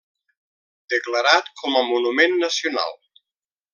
Declarat 0.93 1.51
com 1.61 1.77
a 1.81 1.85
Monument 1.91 2.35
Nacional. 2.47 2.99